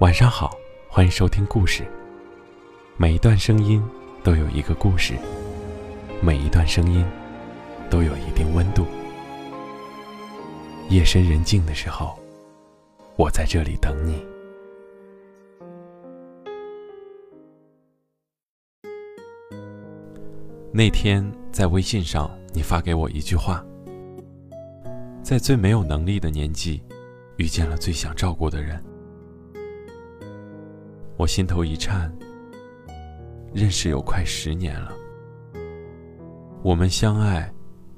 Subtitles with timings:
[0.00, 0.56] 晚上好，
[0.88, 1.86] 欢迎收听故事。
[2.96, 3.86] 每一段声音
[4.24, 5.12] 都有一个故事，
[6.22, 7.04] 每一段声音
[7.90, 8.86] 都有一定温度。
[10.88, 12.18] 夜深人静的时候，
[13.16, 14.24] 我在这里等你。
[20.72, 23.62] 那天在微信上，你发给我一句话：
[25.22, 26.82] 在最没有能力的年纪，
[27.36, 28.82] 遇见了最想照顾的人。
[31.20, 32.10] 我心头一颤。
[33.52, 34.90] 认识有快十年了，
[36.62, 37.52] 我们相爱，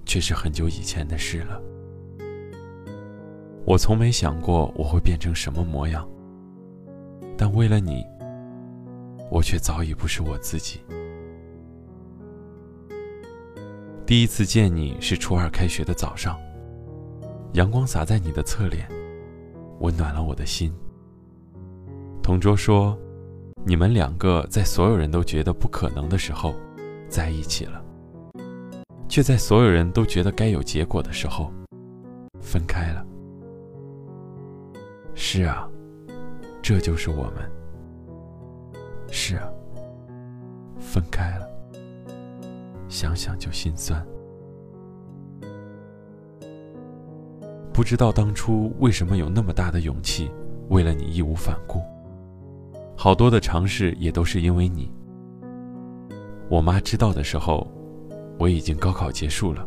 [0.04, 1.62] 却是很久以前的事了。
[3.64, 6.08] 我从没想过我会变成什么模样，
[7.38, 8.04] 但为了你，
[9.30, 10.80] 我却早已不是我自己。
[14.04, 16.36] 第一次见你是初二开学的早上，
[17.52, 18.88] 阳光洒在你的侧脸，
[19.78, 20.74] 温暖了我的心。
[22.20, 22.98] 同桌说，
[23.64, 26.52] 你们两个在所有人都觉得不可能的时候
[27.08, 27.80] 在一起了，
[29.08, 31.52] 却在所有人都觉得该有结果的时候
[32.40, 33.06] 分开了。
[35.14, 35.68] 是啊，
[36.60, 37.50] 这就是我们。
[39.12, 39.48] 是啊，
[40.80, 41.48] 分开了，
[42.88, 44.04] 想想就心酸。
[47.72, 50.30] 不知道当初为什么有那么大的勇气，
[50.68, 51.80] 为了你义无反顾。
[52.96, 54.90] 好多的尝试也都是因为你。
[56.48, 57.66] 我妈知道的时候，
[58.38, 59.66] 我已经高考结束了，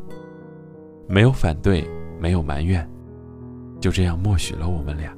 [1.08, 1.88] 没有反对，
[2.20, 2.88] 没有埋怨，
[3.80, 5.16] 就这样默许了我们俩。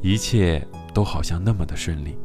[0.00, 2.16] 一切都好像那么的顺利。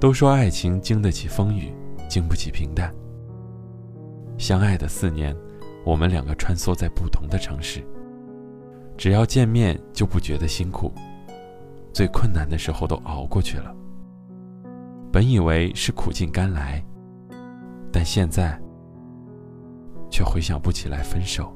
[0.00, 1.72] 都说爱情经得起风雨，
[2.08, 2.92] 经不起平淡。
[4.38, 5.36] 相爱的四年，
[5.84, 7.82] 我们两个穿梭在不同的城市，
[8.96, 10.90] 只要见面就不觉得辛苦。
[11.92, 13.74] 最困难的时候都熬过去了，
[15.12, 16.82] 本以为是苦尽甘来，
[17.92, 18.58] 但现在
[20.10, 21.52] 却回想不起来分手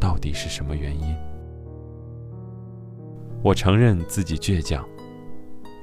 [0.00, 1.14] 到底是什么原因。
[3.42, 4.84] 我承认自己倔强，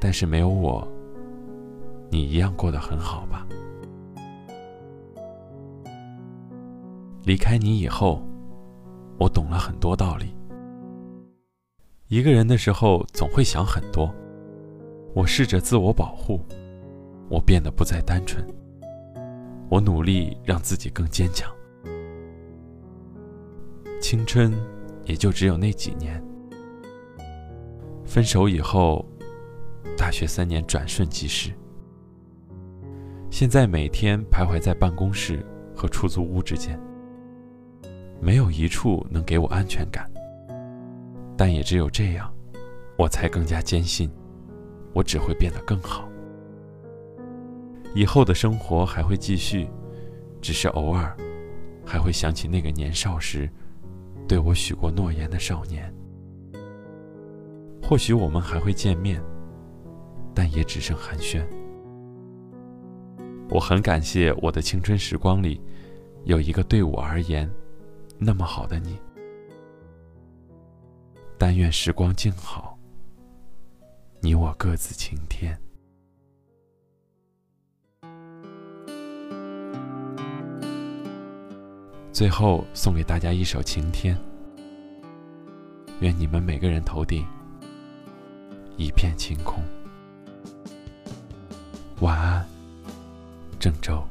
[0.02, 0.88] 但是没有我，
[2.10, 3.48] 你一样过得很好吧？
[7.24, 8.22] 离开你以后，
[9.20, 10.34] 我懂了很多道理。
[12.10, 14.14] 一个人的时候，总会想很多。
[15.14, 16.40] 我试着自我保护，
[17.30, 18.46] 我变得不再单纯。
[19.70, 21.54] 我努力让自己更坚强。
[24.00, 24.54] 青春
[25.04, 26.24] 也就只有那几年。
[28.06, 29.06] 分手以后，
[29.98, 31.52] 大学三年转瞬即逝。
[33.30, 36.80] 现在每天徘徊在办公室和出租屋之间，
[38.22, 40.10] 没有一处能给我安全感。
[41.38, 42.34] 但也只有这样，
[42.98, 44.12] 我才更加坚信，
[44.94, 46.10] 我只会变得更好。
[47.94, 49.70] 以后的生活还会继续，
[50.42, 51.16] 只是偶尔，
[51.86, 53.50] 还会想起那个年少时，
[54.28, 55.94] 对我许过诺言的少年。
[57.84, 59.22] 或许我们还会见面，
[60.34, 61.42] 但也只剩寒暄。
[63.50, 65.62] 我很感谢我的青春时光里，
[66.26, 67.50] 有一个对我而言，
[68.18, 68.98] 那么好的你。
[71.50, 72.78] 但愿时光静好，
[74.20, 75.58] 你我各自晴天。
[82.12, 84.14] 最后送给大家一首《晴天》，
[86.02, 87.26] 愿你们每个人头顶
[88.76, 89.64] 一片晴空。
[92.02, 92.46] 晚安，
[93.58, 94.06] 郑州。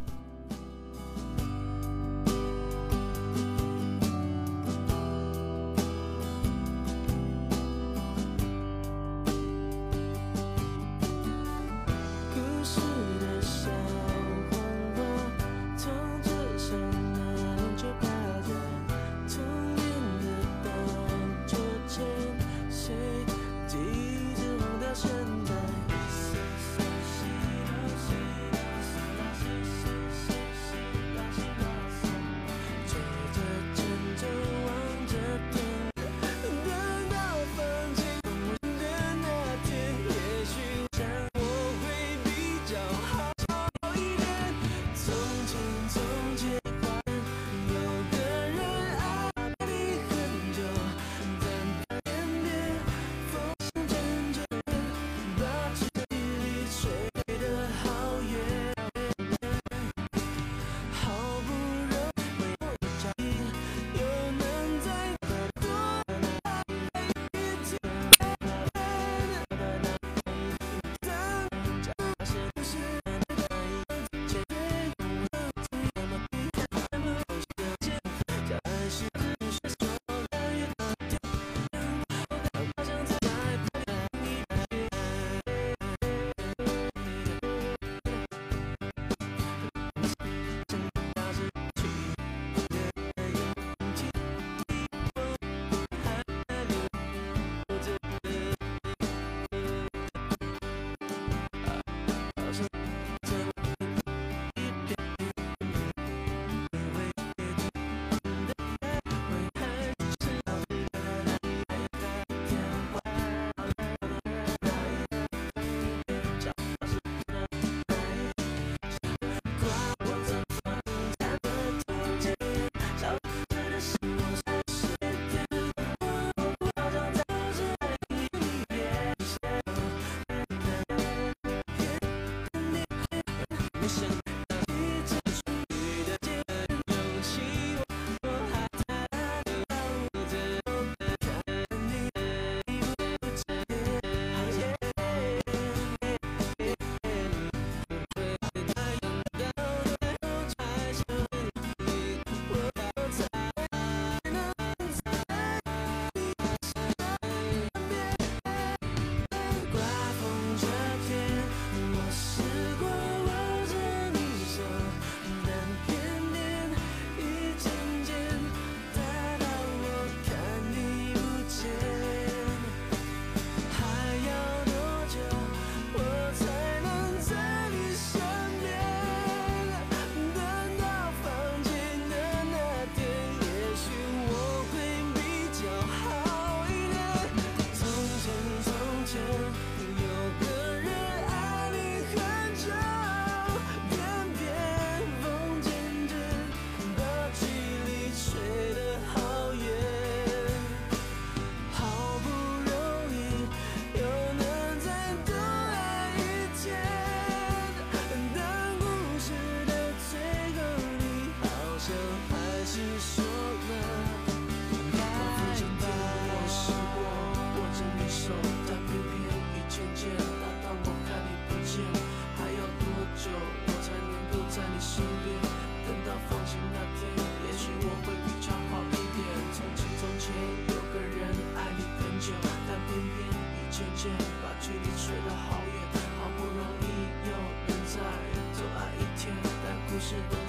[240.08, 240.45] 是。